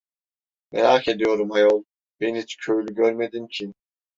Merak 0.71 1.07
ediyorum 1.07 1.51
ayol, 1.51 1.83
ben 2.19 2.35
hiç 2.35 2.57
köylü 2.57 2.93
görmedim 2.95 3.47
ki! 3.47 3.73